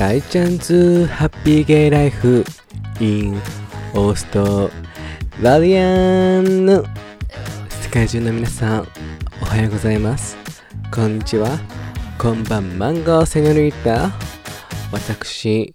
[0.00, 2.42] 大ちゃんズハッピーゲイライフ
[3.00, 3.38] in
[3.92, 4.70] オースト
[5.42, 6.82] ラリアン世
[7.92, 8.88] 界中の皆さん
[9.42, 10.38] おはようございます。
[10.90, 11.58] こんにちは。
[12.18, 14.10] こんばんマンゴーセニョリータ。
[14.90, 15.74] 私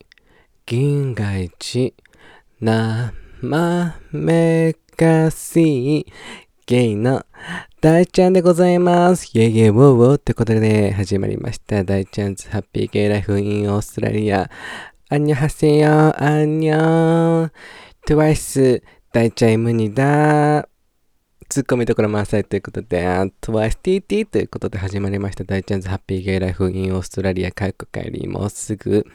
[0.65, 1.93] 銀河一
[2.59, 3.13] 生
[4.11, 6.05] めかしい
[6.67, 7.23] ゲイの
[7.79, 9.29] 大ちゃんでございます。
[9.37, 11.83] イェイイェイウォーウォーってことで、始まりました。
[11.83, 14.49] 大ちゃんズハッピーゲイライフインオーストラリア。
[15.09, 15.87] アンニョハセヨ、
[16.19, 17.51] アンニョ
[18.07, 18.81] トゥワイス、
[19.13, 20.67] 大ちゃんイムニダ
[21.49, 23.03] ツッコミどころ満載ということで、
[23.41, 25.43] トゥワイス TT ということで始まりました。
[25.43, 27.51] 大ちゃんズハッピーゲイライフインオーストラリア。
[27.51, 27.75] 帰
[28.09, 29.05] りもうすぐ。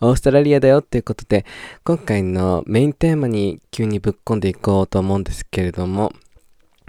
[0.00, 1.46] オーストラリアだよっていうことで、
[1.84, 6.12] 今回のメインテーマに急にぶっ込んでいこうと思うんですけれども、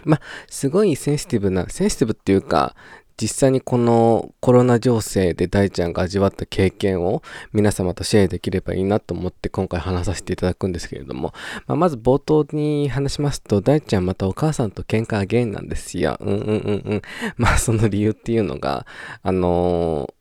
[0.08, 2.76] まあ、すごいセンシティブな、センシティブっていうか、
[3.20, 11.34] 実際にこのコロナ情勢で大ちゃんが味わった経験を皆様とシェアできればいいなと思って今回話させていただくんですけれども、
[11.66, 16.18] まあ、まず冒頭に話しますと大ちゃんまたお母さんと喧嘩ゲインなんですよ。
[16.20, 17.02] うんうんうんうん。
[17.38, 18.86] まあその理由っていうのが、
[19.24, 20.14] あのー、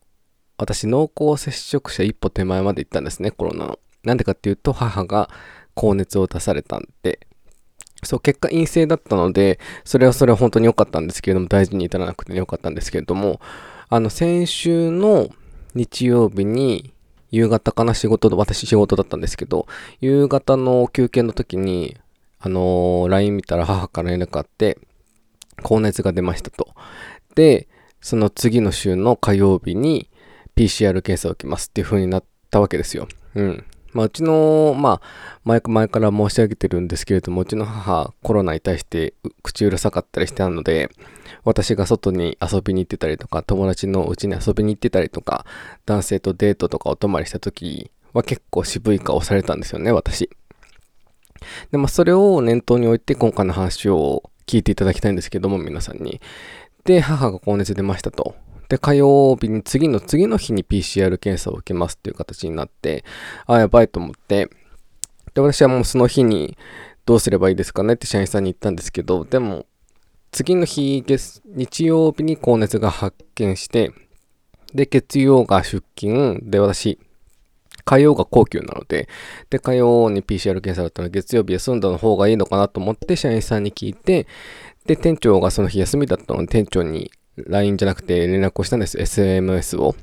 [0.57, 3.79] 私濃厚接触者一歩手前まで行ったんですね、コロナの。
[4.05, 5.29] なんでかっていうと母が
[5.75, 7.26] 高熱を出されたんで、
[8.03, 13.41] そう、結果陰性だったので、それはそれは本当に良かったんですけれども、大事に至らなくて良かったんですけれども、
[13.89, 15.29] あの、先週の
[15.75, 16.93] 日曜日に、
[17.31, 19.67] 夕方かな仕事で、私仕事だったんですけど、
[20.01, 21.97] 夕方の休憩の時に、
[22.39, 24.79] あの、LINE 見たら母から連絡あって、
[25.63, 26.69] 高熱が出ましたと。
[27.35, 27.69] で、
[28.01, 30.09] その次の週の火曜日に
[30.55, 33.09] PCR 検査を受けますっていう風になったわけですよ。
[33.35, 33.65] うん。
[33.97, 40.91] まあ、うちの、まあ、前前から申し上げてるんですけれども、うちの母、コロナに対して口うるさかったりしてたので、
[41.45, 45.47] 私が外に遊びに行ってたりとか、友達のうちに遊びに行ってたりとか、
[45.87, 50.29] 男性とデートとかお泊まりした時は結構渋い顔されたんですよね、私。
[51.71, 56.21] で、まあ、それを念頭に置いて今回の話を聞いていただきたいんですけども、皆さんに。
[56.85, 58.37] で、母が高熱出ましたと。
[58.69, 63.05] で、火曜日に次の次の日に PCR 検査を受けますっていう形になって、
[63.47, 64.49] あ、やばいと思って、
[65.35, 66.57] で、私はもうその日に
[67.05, 69.67] どうすればいいですかねって社員さんに言ったんですけど、でも、
[70.33, 73.93] 次の日月、日曜日に高熱が発見して、
[74.75, 76.99] で、月曜が出勤、で、私、
[77.85, 79.09] 火曜が高級なので、
[79.49, 84.27] で、火曜に PCR 検査だったら月曜日休んだの方がいいのかなと思って社員さんに聞いて、
[84.87, 88.99] で、店長がその日休みだったので、店長に LINE じゃなくて連絡をしたんです。
[88.99, 89.95] SMS を。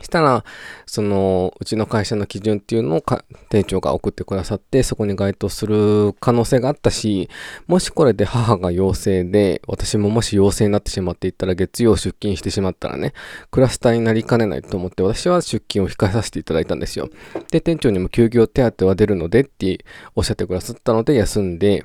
[0.00, 0.44] したら、
[0.86, 3.04] その、うちの会社の基準っていうのを
[3.50, 7.28] 店長が送ってくださって、そこに該当する可能性があったし、
[7.66, 13.12] もしこれで母が陽性で、私ももし陽性になってしまっていったら、月曜出勤してしまったらね、
[13.50, 17.08] クラスターになりかねないと思って、私は出勤を控えさせていただいたんですよ。
[17.50, 21.84] で、店長にも休業手当は出るのでっておっしゃってくださったので、休んで、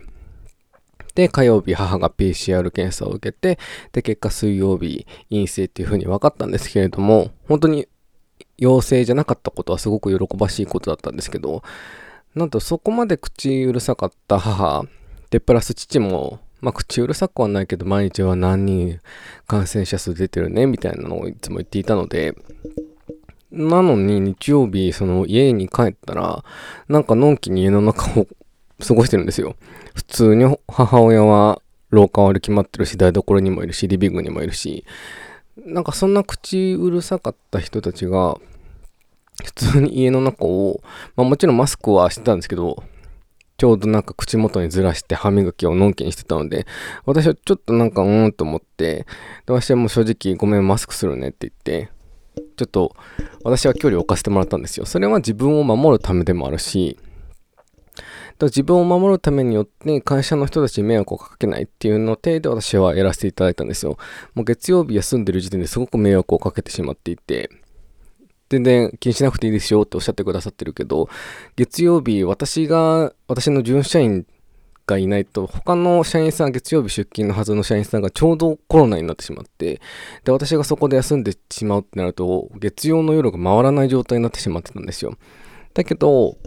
[1.18, 3.58] で、火曜日母が PCR 検査を受けて、
[3.92, 7.88] で、結果水曜日陰性っていう風に分かったんですけれども、本当に
[8.60, 11.64] 陽性じゃなかったことはすごく喜ばしいことだったんですけど、
[12.36, 14.86] なんとそこまで口うるさかった母、
[15.32, 19.00] で、プラス父も、まあ、口うるさくはないけど、毎日は何人
[19.48, 22.36] 感染者数出てるね、みたいなのをいつも言っていたので、
[23.52, 26.46] なのに日曜日、その家に帰ったら、
[26.88, 28.28] なんかのんきに家の中を
[28.86, 29.56] 過ごしてるんですよ。
[29.96, 34.86] 普通に母親は廊下を歩き回ってるし、台所にもいるし、リビングにもいるし、
[35.66, 38.38] なんかそんな口うるさかった人たちが、
[39.44, 40.82] 普通に家の中を、
[41.16, 42.84] まあもちろんマスクはしてたんですけど、
[43.58, 46.68] ちょうどなんか口元にずらして歯磨きをのんきにしてたので、
[47.06, 49.08] 私はちょっとなんかうーんと思って、
[49.48, 51.90] で私はもう正直ごめんマスクするねって言って、
[52.56, 52.96] ちょっと
[53.44, 54.86] 私は距離を置かせてもらったんですよ。
[54.86, 57.00] それは自分を守るためでもあるし、
[58.38, 63.98] だ自分を守るためによって会社の人たちに迷惑をかけないっていうの程で私はやらせていただいたんですよ。
[64.34, 67.50] もう月曜日休んでる時点ですごく迷惑をかけてしまっていて、
[68.50, 71.10] 全然気にしなくていいですよっておっしゃってくださってるけど、
[71.56, 74.26] 月曜日私が、私の準社員
[74.86, 79.82] がいないと、他の社員さん、月曜日出勤のはずの社員さんがちょうどコロナになってしまって、
[80.24, 85.18] で、私がそこで休んでしまうってなると、月曜の夜が回らない状態になってしまってたんですよ。
[85.74, 86.38] だけど、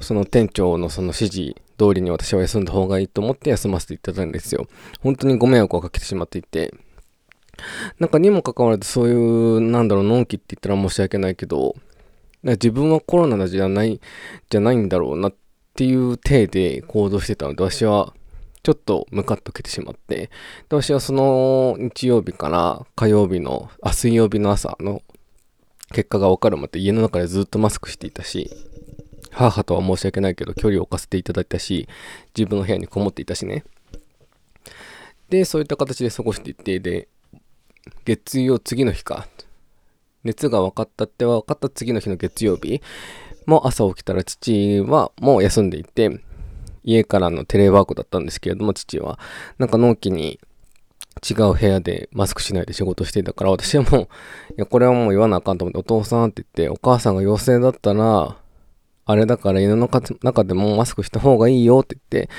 [0.00, 4.66] その店長のその指示通りに私は休んだ方がいいと思って休ませていただいたんですよ。
[5.00, 6.74] 本当にご迷惑をかけてしまっていて。
[7.98, 11.74] なんかにもかかわらずそういう、なんだろう、のんきって言ったら申し訳ないけど、
[12.44, 14.00] 自分はコロナじゃない、
[14.48, 15.34] じゃないんだろうなっ
[15.74, 18.14] ていう体で行動してたので、私は
[18.62, 20.30] ちょっとムカッとけてしまって、で
[20.70, 25.02] 私はその日曜日から火曜日の、あ、水曜日の朝の
[25.92, 28.50] 結果がわかるまで家の中でずっとマスクしていたし、
[29.32, 31.88] 母とは申し訳ないけど距離を置かせていただいたし、
[32.36, 33.64] 自分の部屋にこもっていたしね。
[35.28, 37.08] で、そういった形で過ごしていって、で、
[38.04, 39.26] 月曜、次の日か。
[40.24, 42.82] 熱が分かったって分かった次の日の月曜日
[43.46, 46.20] も朝起きたら父はもう休んでいて、
[46.84, 49.18] 家からのテレワークだったんですけれども、父は。
[49.58, 50.40] なんか納期に
[51.28, 54.06] 違う部屋でマスクしないで仕事していたから、私はもう、い
[54.56, 58.36] や、これはもう言わなあかんと思って、お父さんって言って、お母さんが陽性だったら、
[59.08, 59.88] あれだから家の
[60.22, 62.30] 中でもマスクした方がいいよって言って、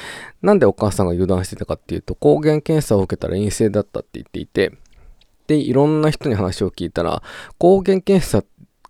[0.44, 4.74] なんでお母さんが油断してたかっていうと、抗原検査を受けたら陰性だったって言っていて、
[5.48, 7.24] で、いろんな人に話を聞いたら、
[7.57, 8.44] 抗原検査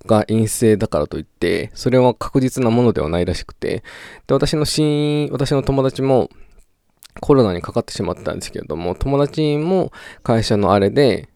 [0.06, 3.82] が陰性だからといって、それは確実なものではないらしくて、
[4.28, 6.30] で、私の親、私の友達も、
[7.22, 11.30] コロナにかかってしまったんですけれども、友達も会社のあれで、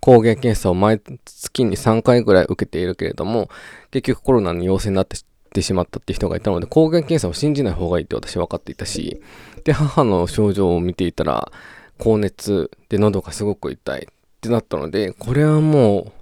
[0.00, 3.50] 抗原検査を毎月に3回ぐらい受けているけれども、
[3.90, 5.16] 結局コロナに陽性になって
[5.48, 9.20] てしまったって人がいたので、抗原検査を信じない方がいいって私は分かっていたし、
[9.64, 11.50] で、母の症状を見ていたら、
[11.98, 14.06] 高熱で喉がすごく痛いっ
[14.40, 16.12] てなったので、これはもう、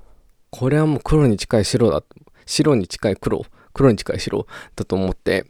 [0.51, 2.03] これはもう黒に近い白だ。
[2.47, 3.45] 白に近い黒、
[3.75, 4.47] 黒に近い白
[4.77, 5.47] だと思って、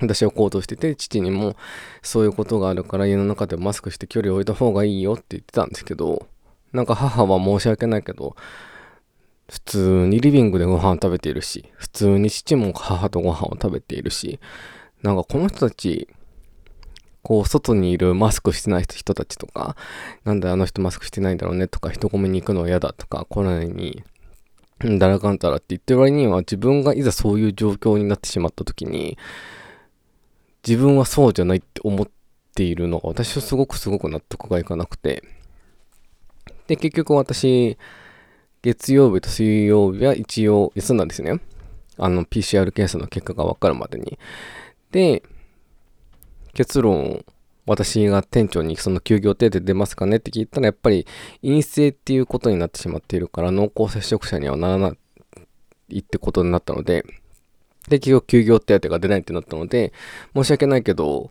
[0.00, 1.56] 私は行動してて、父にも
[2.02, 6.26] そういうことがあるから家の中でマスクして距離を置いた方がいいよって言ってたんですけど、
[6.72, 8.36] なんか母は申し訳ないけど、
[9.50, 14.38] 普通にリビングでご飯を食べているし、普通に父も母とご飯を食べているし、
[15.02, 16.08] なんかこの人たち、
[17.22, 19.76] こう、外にいるマスクしてない人たちとか、
[20.24, 24.02] なんであの人マスクしてないんだろうねとか、人混みに行くのは嫌だとか、コロナに、
[24.80, 29.18] だらかんたらって言ってる割には、自分がいざそういう状況になってしまった時に、
[30.66, 32.08] 自分はそうじゃないって思っ
[32.54, 35.22] ているのが、私はすごくすごく納得がいかなくて、
[36.66, 37.78] で、結局私、
[38.68, 41.40] 月曜日と水曜日は一応休んだんですね。
[41.96, 44.18] あの、PCR 検査の結果がわかるまでに。
[44.90, 45.22] で、
[46.52, 47.24] 結論、
[47.64, 51.06] 私が店長にその休業手当出ますかねって聞いたら、やっぱり
[51.40, 54.96] 陰性っていうことになってしまっているから、濃厚接触者にはならな
[55.88, 57.06] いってことになったので、
[57.88, 59.94] で、結局休業手当が出ないってなったので、
[60.34, 61.30] 申し訳ないけど、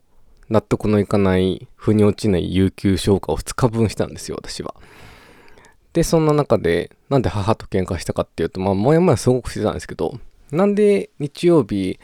[0.50, 4.74] 納得のいかない、腑に落ちない有給消化を2日分したんですよ、私は。
[5.98, 10.20] で、そんな中で、なんで母と喧嘩したかっていうと、まあ、もやもやすごくしてたんですけど、
[10.52, 12.00] なんで日曜日、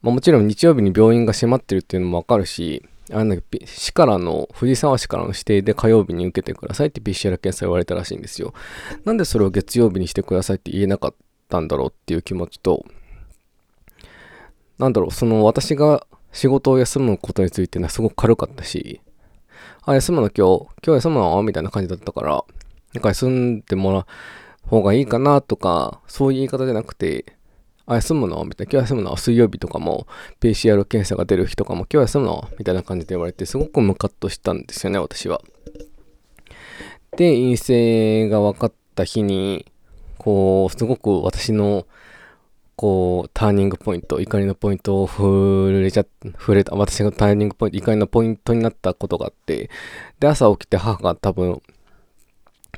[0.00, 3.36] まあ、もちろん日曜日に病院が閉まってるっていうのもわかるし、あの
[3.66, 8.54] 市からの、藤沢市からの指定で火曜日に受けてくださいって PCR 検査言われたらしいんですよ。
[9.04, 11.14] なんでそれを月曜日にしてくださいって言えなかっ
[11.50, 12.86] たんだろうっていう気持ちと、
[14.78, 19.02] なんだろう、その私が仕事を休むことについてはすごく軽かったし、
[19.82, 21.42] あ、休むの今日、今日休むの？
[21.42, 22.42] みたいな感じだったから、
[22.94, 24.06] なんか休んでもらう
[24.68, 27.36] 方がいいかなとか、そういう言い方じゃなくて、
[27.86, 28.42] あ、休むの？
[28.44, 28.72] みたいな。
[28.72, 30.06] 今日休むの水曜日とかも、
[30.40, 32.48] PCR 検査が出る日とかも、今日休むの？
[32.58, 35.42] みたいな感じで言われて、すごくムカッとしたんですよね、私は。
[37.16, 39.70] で、陰性が分かった日に、
[40.16, 41.86] こう、すごく私の、
[42.74, 46.06] こう、ターニングポイント、怒りのポイントを触れちゃ、
[46.38, 49.68] 触れた、私がターニングポイント、怒りのポイントになったことがあって、
[50.18, 51.62] で、朝起きて母が多分、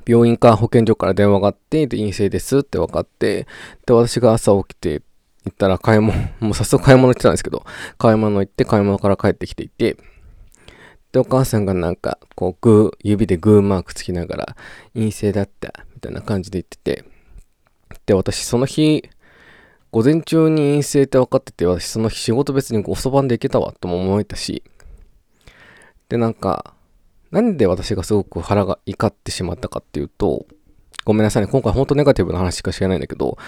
[0.04, 3.46] 病院か保健所から電話があって、で、陰性ですって分かって、
[3.87, 5.02] で、私が朝起きて
[5.44, 7.64] 行ったら買い物、もう早速買い物行ってたんですけど、
[7.99, 9.97] 買い物行って買い物から帰ってきていて、
[11.12, 14.56] で、お母さんがなんか、こう、グー、指でグーマークつきながら、
[14.94, 17.04] 陰性だった、みたいな感じで言ってて、
[18.06, 19.09] で、私その日、
[19.92, 24.62] 午前中に陰性って分かってて、私その日仕事別に遅番で行けたわとも思えたし、
[26.09, 26.75] で、なんか、
[27.30, 30.47] なんで私がすごく腹が怒ってしまったかっていうと、
[31.04, 31.49] ごめんなさいね。
[31.49, 33.38] 今回ほんとネガティブな話しか知らないんだけど、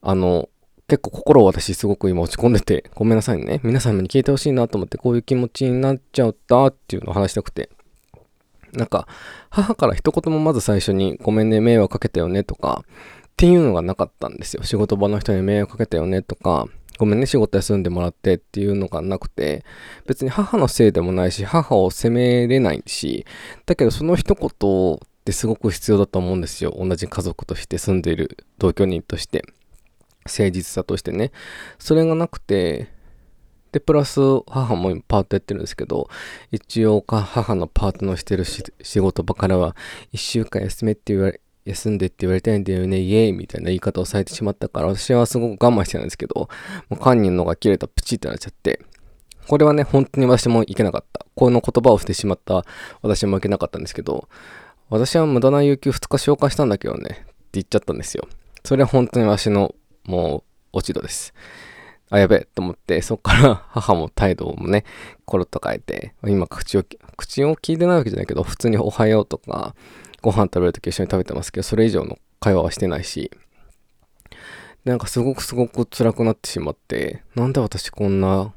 [0.00, 0.48] あの、
[0.88, 3.60] 結構心を私すごく今落ち込んでて、ごめんなさいね。
[3.62, 7.70] 皆様に聞いてほしいなと思ってこういう気持ちになっちゃったっていうのを話したくて。
[8.72, 9.06] なんか、
[9.50, 12.90] 母から一言もまず最初にごめんね、迷惑かけたよねとか、っ
[13.36, 14.62] ていうのがなかったんですよ。
[14.62, 16.66] 仕事場の人に迷惑かけたよねとか、
[16.98, 19.64] ごめんね、仕事休んでもらってっていうのがなくて、
[20.06, 23.26] 別に母のせいでもないし、母を責めれないし、
[23.66, 26.74] だけどその一言ってすごく必要だと思うんですよ。
[26.78, 29.44] 同じ家族として住んでいる同居人として。
[30.24, 31.32] 誠実さとしてね。
[31.78, 32.88] それがなくて、
[33.72, 36.08] で、プラス母もパートやってるんですけど、
[36.50, 39.74] 一応母のパートのしてる仕事場からは、
[40.12, 46.48] 一週間休めって言われ、休んでって言われたいんだよね、イエーイみたいな言い方をされてしまったから、私はすごく我慢してたんですけど、
[46.88, 48.80] もうカンニンのが切れたプチってなっちゃって、
[49.46, 51.26] これはね、本当に私もいけなかった。
[51.34, 52.64] この言葉をしてしまった
[53.00, 54.28] 私もいけなかったんですけど、
[54.90, 58.28] 私は無駄な有給2日消化したんだけどね、って言っちゃったんですよ。
[58.64, 61.34] それは本当にわしのもう落ち度です。
[62.10, 64.84] あ、やべえと思って、そっから 母も態度もね、
[65.24, 66.84] コロッと変えて、今口を、
[67.16, 69.74] 口を聞いてないわけじゃないけど、普通におはようとか、
[70.22, 73.30] ご飯食べるとき一緒に食べてますけど、それ以上の会話はしてないし、
[74.84, 78.54] なんかすごくすごく辛くなってしまって、なんで私こんな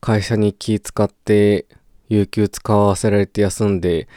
[0.00, 1.66] 会社に気使って、
[2.08, 4.08] 有給使わせられて休んで、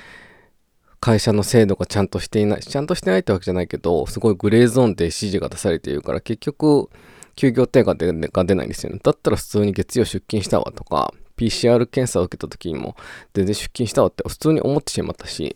[0.99, 6.89] 会社の制度がちゃんとしていない、ちゃんとしてないってわけじゃないけど、すごいグレーゾーンで指示が出されているから、結局、
[7.35, 8.99] 休業手が出が出ないんですよね。
[9.03, 12.95] だったら普通に月曜出勤したわとか、PCR 検査を受けた時にも
[13.33, 15.55] 全然出勤したわって普通に思ってしまったし、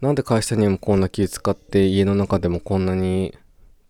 [0.00, 3.36] なんで会社にもこんな気使って家の中でもこんなに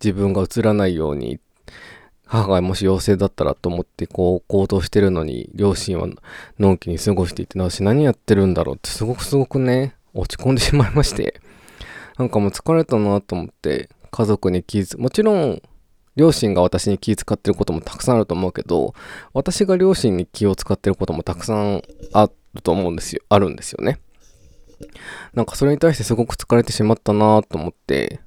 [0.02, 1.38] 自分が映らないように
[2.26, 6.08] 母がもし陽性だったらと思ってこう行動してるのに両親は
[6.58, 11.40] のんきに過ごしていて私何やってるんだろうってすごくすごくね落ち込んでしまいまして。
[12.20, 15.62] なんかもう疲れたなと思って家族に気づもちろん
[16.16, 18.94] 両親が私に気使ってることもたくさんあると思うけど
[19.32, 24.00] 私が両親に気を使ってることもたくさんあると思うんですよあるんですよね。
[25.34, 28.20] なんかそれに対してすごく疲れてしまったなと思って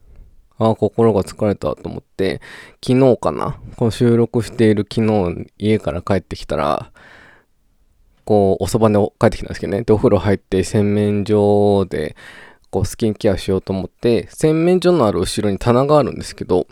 [0.58, 2.42] ああ、心が疲れたと思って、
[2.86, 6.92] 昨日かなこの収録している昨日、家から帰ってきたら、
[8.24, 9.82] こう、おそばで帰ってきたんですけどね。
[9.82, 12.16] で、お風呂入って洗面所で、
[12.70, 16.68] こう、スキンケアしようと思って、洗面所のある後ろに棚があるんですけど、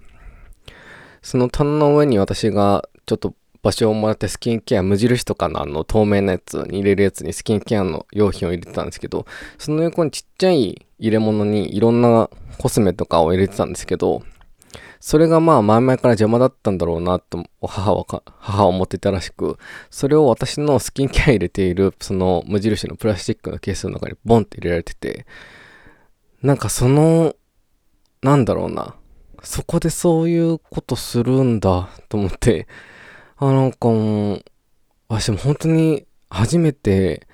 [1.22, 3.34] その棚の上に私がちょっと
[3.64, 9.26] 場所をもらってスキンケア無印とかのあの透明なやつに入れるやつにスキンケアの用品を入れてたんですけど
[9.58, 14.24] その横にちっちゃい入れ物にいろんなコスメとかを入れてたんですけど
[15.00, 18.06] それがまあ前々から邪魔だったんだろうなと母は
[18.40, 19.58] 母は思ってたらしく
[19.90, 25.26] それを私のスキンケア入れているその無印のプラスチックのケースの中にボンって入れられてて
[26.44, 27.36] なんかその
[28.22, 28.96] なんだろうな
[29.42, 32.68] そこでそういうことするんだと思って
[33.42, 34.46] あ、なんかもう、
[35.08, 37.28] 私も本当に初めて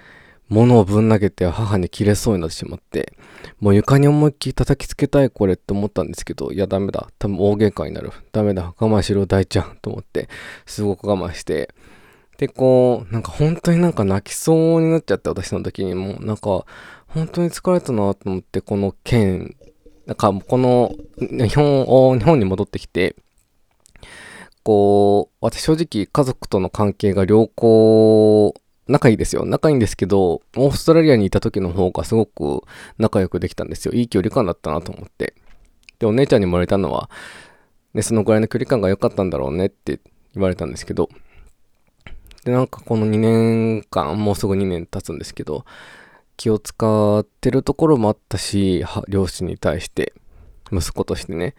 [0.48, 3.14] 物をぶん投げて母に切れそうになってしまって、
[3.60, 7.10] もう床に思いっきり叩きつけたいこれって思ったんですけど、いやダメだ。
[7.20, 8.12] 多分大喧嘩になる。
[8.32, 8.74] ダメだ。
[8.80, 10.30] 我慢しろ大ちゃんと思って、
[10.66, 11.76] すごく我慢して。
[12.38, 16.66] で、こう、なんか本当になんか泣きそうになっちゃって、私の時にも、なんか、
[17.08, 19.58] 本当に疲れたなと思って、この件、
[20.06, 23.18] なんかこの日本を、日本に戻ってきて、
[24.68, 28.54] こう、私正直家族との関係が良好、
[28.90, 29.46] 仲いいですよ。
[29.46, 32.64] 仲いいんですけど、オーストラリアにいた時の方がすごく
[32.98, 33.94] 仲良くできたんですよ。
[33.94, 35.36] いい距離感だったなと思って。
[36.00, 37.10] で、お姉ちゃんにも言われたのは、
[37.94, 40.02] ね、そのぐらいの距離感が良かったんだろうねって
[40.34, 41.08] 言われたんですけど、
[42.44, 45.64] で、なんかこの2年間、もうすぐ2年経つんですけど、
[46.36, 50.12] 気を使ってるところもあったし、両親に対して、
[50.74, 51.56] 息子としてね、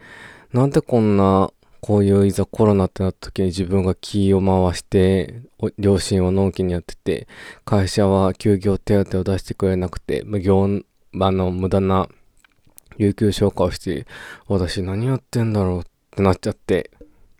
[0.53, 5.41] なんでこんなこういういざコロナってなった時に自分が気を回して、
[5.77, 7.27] 両親をのんきにやってて、
[7.65, 10.67] 会社は休業手当を出してくれなくて、無業、
[11.19, 12.09] あの、無駄な
[12.97, 14.05] 有給消化をして、
[14.47, 16.91] 私何やってんだろうってなっちゃって、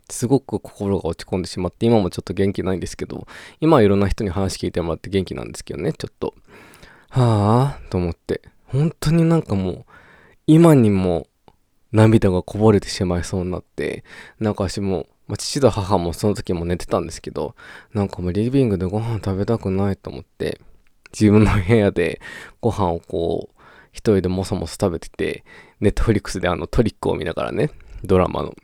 [0.08, 3.26] すごく心が落ち込んでしまって、今もちょっと元気ないんですけど、
[3.60, 6.34] 今はいろんな人に話聞いてもらって元気なんですけどね、ちょっと。
[7.10, 9.84] はぁと思って、本当になんかもう、
[10.46, 11.26] 今にも
[11.92, 14.04] 涙がこぼれてしまいそうになって、
[14.38, 17.54] なんか私も、まあ、父と母もその時も寝てたんですけど、
[17.92, 20.60] なんかもうリビングでご飯食べたくないと思って、
[21.12, 22.20] 自分の部屋で
[22.60, 23.60] ご飯をこう、
[23.92, 25.44] 一人でもそもそ食べてて、
[25.80, 27.70] ネットフリックスであのトリックを見ながらね、
[28.04, 28.54] ドラマの。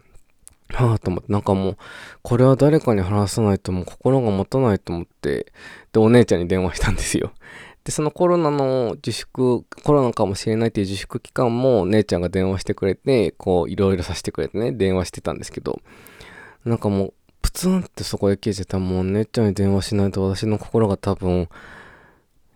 [0.69, 1.77] はぁと思って、なんかもう、
[2.23, 5.53] これは誰かに話さないともう心が持たないと思って、
[5.93, 7.33] で、お姉ちゃんに電話したんですよ。
[7.87, 15.81] で、そのコロナの自粛、コロナかもしれないっていう自粛期間も姉ちゃんが電話してくれて、こう、いろいろさせてくれてね、電話してたんですけど、
[16.65, 21.49] なんかもう、プツンってそこで消えてたもう姉ちゃんに電話しないと私の心が多分、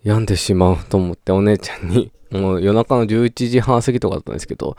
[0.02, 4.76] 病んでしまうと思ってお姉ちゃんに、もう夜中の11時半過ぎとかだったんですけど、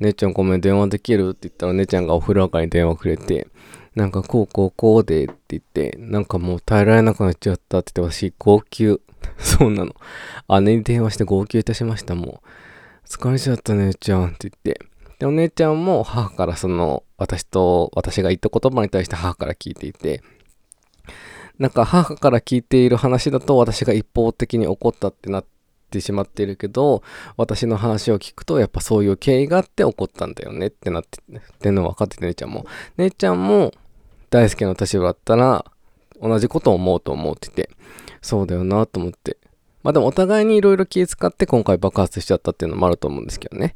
[0.00, 3.46] 姉ちゃんごめん電話できるって言ったら姉ちゃんがお風呂上がりに電話くれて、
[3.94, 9.00] なんかこうこうこうでって言って、なんかもう耐えられなくなっちゃったって言って私号泣。
[9.38, 9.94] そうなの。
[10.60, 13.08] 姉に電話して号泣いたしました、もう。
[13.08, 14.80] 疲れちゃった姉ちゃんって言って。
[15.18, 20.22] で、お姉ちゃんも母からその、私と、私が言った言葉に対して母から聞いていて、
[21.58, 25.44] なんか母から聞いている話だと私が一方的に怒ったってなっ
[25.90, 27.02] てしまってるけど、
[27.36, 32.66] 私の話を聞くとやっぱそういう経緯があって怒ったんだよねってなって、っての分かってて姉ちゃんも。
[32.96, 33.72] 姉ちゃんも
[34.30, 35.64] 大輔の立場だったら
[36.20, 37.70] 同じことを思うと思ってて、
[38.24, 39.36] そうだよなと思って。
[39.82, 43.74] まあでもお互いにいろいろ気遣って今回爆発しちゃったっていうのもあると思うんですけどね。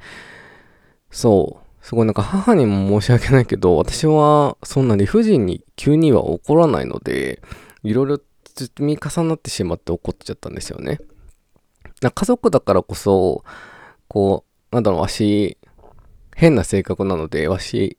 [1.10, 1.84] そう。
[1.84, 7.42] すごいなんか母にも申し訳ないけど、私はそんな理不尽に急には怒らないので、
[7.82, 10.98] いろいろ積み重なってしまって怒っちゃったんですよね。
[12.00, 13.44] 家族だからこそ、
[14.08, 15.58] こう、なんだろう、わし、
[16.34, 17.98] 変な性格なので、わし、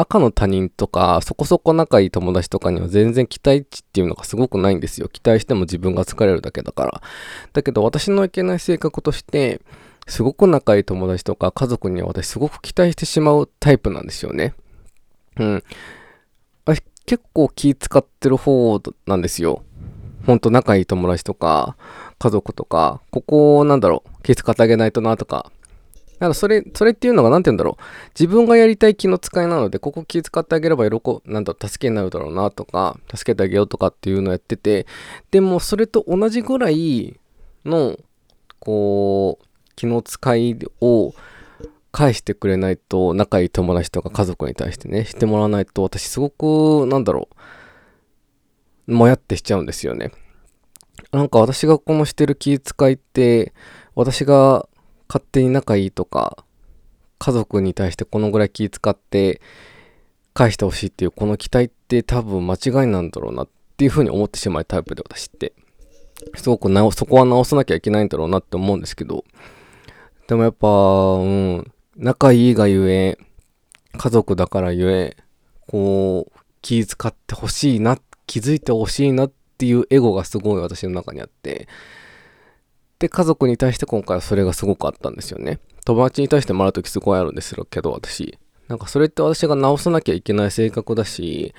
[0.00, 5.08] 赤の他人とか、そこそこ仲いい友達とかには全然期待値っていうのがすごくないんですよ。
[5.08, 7.02] 期待しても自分が疲れるだけだから。
[7.52, 9.60] だけど私のいけない性格として、
[10.06, 14.54] すごく仲いい友達とか家族には私すごく期待してしまうタイプなんですよね。
[15.36, 15.64] うん。
[16.64, 19.62] 私結構気使ってる方なんですよ。
[20.26, 21.76] ほんと仲いい友達とか
[22.18, 25.50] 家族とか、ここなんだろう、気使ってあげないとなとか、
[26.18, 27.82] だからそれ、それっていうのが何て言うんだろう。
[28.18, 34.86] 自分がやりたい気の使いなので、ここ気遣ってあげれば喜なんだ助けになるだろうなとか、助けてあげようとかっていうのをやってて、
[35.30, 37.18] でもそれと同じぐらい
[37.64, 37.96] の、
[38.58, 39.44] こう、
[39.76, 41.14] 気の使いを
[41.92, 47.28] 返してくれないと、仲いい友達とか家族に対してね、してもらわないと、私すごく、なんだろ
[48.88, 50.10] う、もやってしちゃうんですよね。
[51.12, 53.52] なんか私がこのしてる気遣いって、
[53.94, 54.68] 私が
[55.08, 56.44] 勝手に仲いいとか、
[57.18, 59.40] 家族に対してこのぐらい気使って
[60.34, 65.52] 返してほしいっていうこの期待って多分間違いなんだろうなっていうふうに思ってしまうタイプで私って。
[66.36, 69.24] すごく直、そこは直さなきゃいけないんだろうなって思うんですけど、
[70.26, 73.18] でもやっぱ、うん、仲いいがゆえ、
[73.96, 75.16] 家族だからゆえ、
[75.68, 81.68] こう、気遣ってほしいな、気づいてほしいなっていうエゴがすごい私の中にあって、
[82.98, 85.60] で、家族に対して今回はそれがすごくあったんですよね。
[85.84, 88.38] 友達に対してもらう時すごいあるんですけど、私。
[88.68, 91.54] なんかそれって私が直さなきゃいけない性格だし、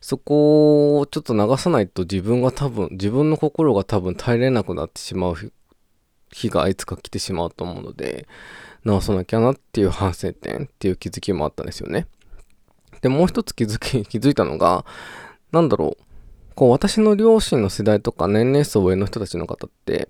[0.00, 5.52] そこをちょっと流さないと自分が多分、自分の心が多分耐えれなくなってしまう
[6.32, 8.26] 日がいつか来てしまうと思うので、
[8.84, 12.06] 直さなきゃなっていう反省点っていう気づきもあったんですよね。
[13.00, 14.86] で、もう一つ気づき、 気づいたのが、
[15.52, 16.04] なんだろう。
[16.54, 20.08] こう私の両親の世代とか年齢層上の人たちの方って、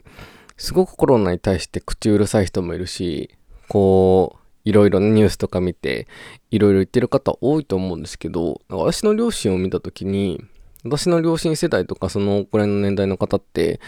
[0.56, 3.30] すごくコロナに対して口うるさい人もいるし、
[3.68, 6.06] こう、いろいろニュースとか見て、
[6.50, 10.42] いろいろ言ってる方多いと思うんですけど、私の両親を見たときに、
[10.84, 13.80] 私の両親世代とかそのくらいの年代の方って、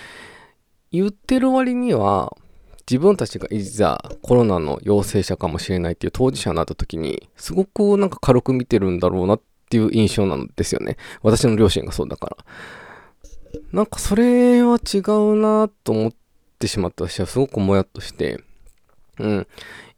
[0.93, 2.37] 言ってる割には、
[2.89, 10.97] 自分たちがいざコロナの陽性者かもしれないっていう当事者になった時に、すごくなんか軽く見てるんだろうなっていう印象なんですよね。
[11.23, 12.37] 私の両親がそうだから。
[13.73, 16.26] なんかそれは違うなと思って、
[16.57, 18.41] ってしまった私はすごくもやっとして、
[19.19, 19.47] うん。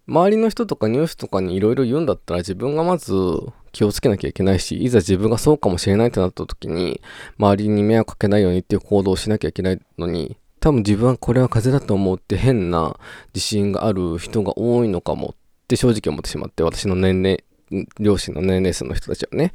[0.08, 3.12] 周りの人とかニュースとかにいろいろ言うんだったら自分がまず
[3.72, 7.00] 気をつけなきゃいけないし、いざ自分がそうかもしれないってなった時に、
[7.38, 12.98] 周りに迷惑かけないようにっていう行動をしなきゃいけないのに、多分自分はこれは風邪だと思うって変な
[13.32, 17.44] 自信がある人が多いのかもって正直思ってしまって、私の年齢、
[18.00, 19.52] 両親の年齢層の人たちはね。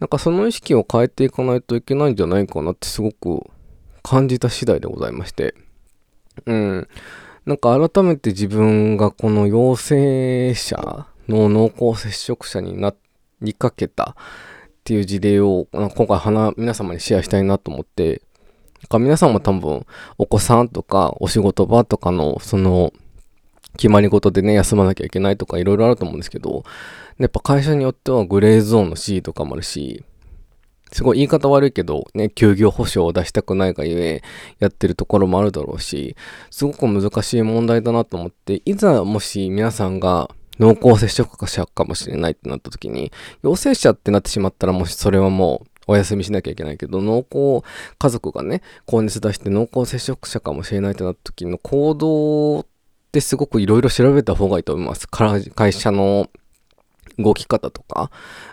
[0.00, 3.48] なんかその意識を変えていかないといけないんじゃないかなってすごく
[4.02, 5.54] 感じた次第でございまして。
[6.44, 6.88] うん。
[7.46, 12.94] なんか改めて自分がこの陽性者の濃厚接触者にな
[13.40, 14.14] りかけたっ
[14.84, 18.22] ていう事例を今回皆様にシェアしたいなと思って、
[18.82, 19.86] なんか皆さんも多分
[20.18, 22.92] お子さんとかお仕事場とかのその
[23.76, 26.64] 決まり事でね、休まなきゃいけないとかいろいろあると思うんですけど、
[27.18, 30.02] やっぱ会社によってはグレーゾーンの C とかもあるし、
[30.96, 34.22] すごい言い方悪いけど、ね、休業保障を出したくないがゆえ、
[34.60, 36.16] やってるところもあるだろうし、
[36.50, 52.66] すごく難しい問題だなと思って、いざもし皆さんが濃厚接触者かもしれないってなった時に、陽性者ってなってしまったら、もしそれはもう、お休みしなきゃいけないけど、濃厚、家族がね、高熱出して濃厚接触者かもしれないってなった時の行動っ
[53.12, 55.06] てすごくいろいろ調べた方がいいと思います。
[55.08, 56.30] 会社の
[57.18, 58.10] 動き方とか、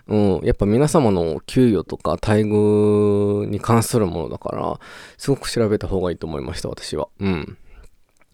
[0.07, 4.79] うん、やっぱ皆様の給与とか待遇に関するものだから、
[5.17, 7.07] すごく調べた方がいいと思いました、私は。
[7.19, 7.57] うん。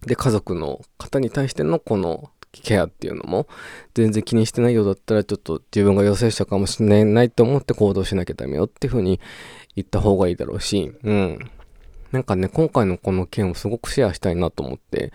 [0.05, 3.47] で、家族の方に対してのこのケアっていうのも、
[3.93, 9.19] 全然気にしてないようだったら、ちょっと自分が陽性者かもしれないと思って行動しなきゃダメよっていう風に
[9.75, 11.39] 言った方がいいだろうし、うん。
[12.11, 15.13] なんかね、今回のこの件をすごくシェアしたいなと思って、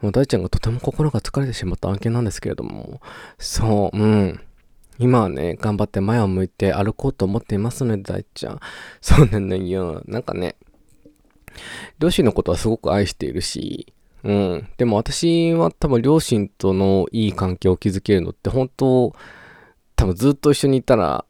[0.00, 3.00] もう大ちゃんがとても心が疲れてしまった案件なんですけれども、
[3.38, 4.40] そう、うん。
[4.98, 8.60] 今はね、頑張って前を向いて歩こうと思っていますので、大ちゃん。
[9.00, 10.02] そうなんだよ。
[10.06, 10.56] なんかね、
[11.98, 13.92] 両親のことはすごく愛しているし、
[14.24, 14.68] うん。
[14.76, 19.14] でも私は多分両親とのいい関係を築けるのって本当、
[19.94, 21.24] 多分ずっと一緒にいたら、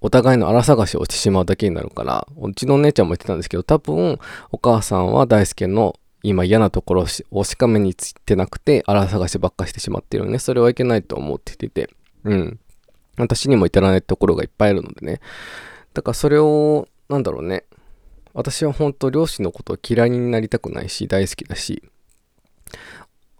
[0.00, 4.18] お互いの荒探しをしてしまうだけになるから、うちのお姉ちゃんも言ってたんですけど、多分、
[4.52, 10.38] お母さんは大輔の今嫌なところをしかめについてなくて、荒探しばっかしてしまってるよね。
[10.38, 11.88] それはいけないと思っててて。
[12.24, 12.60] うん。
[13.18, 15.20] 私にも至らないところがいっぱいあるのでね。
[15.94, 17.64] だからそれを、なんだろうね。
[18.34, 21.82] 私は本当両親のことを嫌いになりたくないし、大好きだし、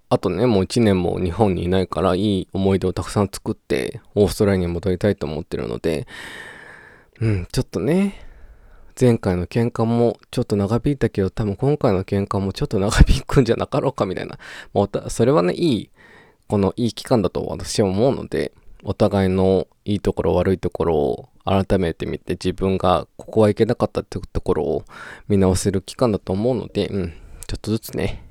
[0.09, 6.07] あとね、もう1年も日本にいないから、いい思い出をたくさん作って、オーストラリアに戻りたいと思ってるので、
[7.21, 8.23] うん、ちょっとね、
[8.99, 14.39] 前回の喧嘩もちょっと長引いたけど、多分今回の喧嘩もちょっと長引くんじゃなかろうかみたいな。
[14.73, 15.91] まあ、それはね、いい、
[16.49, 18.53] このいい期間だと私は思うので、
[18.89, 24.85] お互いのいいところ悪いところを改めて見て自分がここはいけなかったってところを
[25.27, 27.13] 見直せる期間だと思うので、うん、
[27.49, 28.23] ちょっとずつね、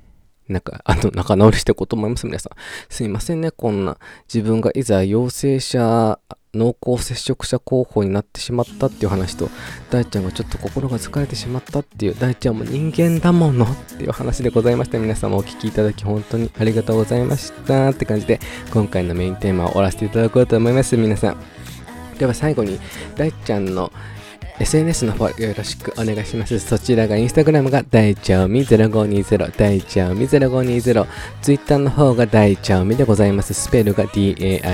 [0.48, 2.56] なんか、あの、仲直りしていこうと思います、皆さん。
[2.88, 3.98] すいませんね、こんな。
[4.32, 6.18] 自分がいざ陽性者、
[6.56, 9.48] 濃厚接触者候補になってしまったっていう話と、
[9.90, 14.98] 大ちゃんがちょっと心が疲れてしまったっていう、大ちゃんも人間だものっていう話でございました。
[14.98, 18.40] 皆様お聴きいただき本当にありがとうございましたって感じで、
[18.72, 21.36] 今回のメインテーマを終わらせていただこうと思います、皆さん。
[22.18, 22.80] では最後に、
[23.16, 23.92] 大ちゃんの
[24.58, 26.58] SNS の方よろしくお願いします。
[26.58, 31.06] そちらがインスタグラムが大ちゃおみ0520、大ちゃおみ0520、
[31.42, 33.52] ツイッターの方が大ちゃおみでございます。
[33.52, 34.64] スペルが DAICHAOMI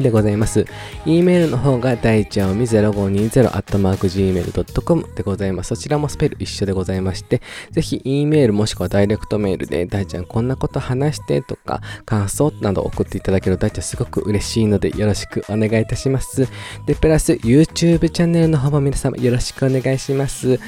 [0.00, 0.64] でございます。
[1.04, 5.68] e メールの方が大ちゃおみ0520、アットマーク Gmail.com でございます。
[5.68, 16.48] そちらもスペル一緒でございまして、ぜひ E メールもしくはダイレクトメールで、大ちゃんこんなこと話してとか、感想など送っていただけると大ちゃんすごく嬉しいのでよろしくお願いいたします。
[16.86, 20.58] で、プラス YouTube チャンネルャンネルの方も皆様よろしくお願いします。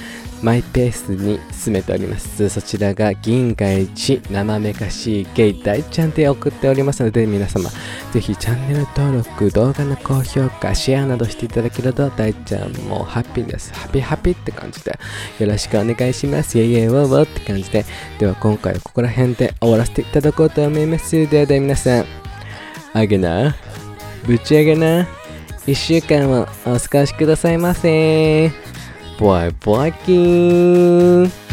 [0.42, 2.48] マイペースに進めております。
[2.48, 7.70] そちらが銀河一生めかしいゲイ大ちゃんで送っておりますので皆様
[8.12, 13.72] ぜひチャンネル登録、動画の高評価、シェアなどしていただけると大ちゃんもハッピーです。
[13.72, 14.98] ハッピーハッピーって感じで
[15.38, 16.58] よろしくお願いします。
[16.58, 17.84] イェイイェイウォーウォーって感じで
[18.18, 21.12] では今回はここら辺で終わらせていただこうと思います。
[21.28, 22.04] ではでは皆さん、
[22.92, 23.56] あげな、
[24.26, 25.23] ぶち上げな。
[25.66, 28.50] 1週間もお過ごしくださいませ。
[29.18, 31.43] バイバイキーン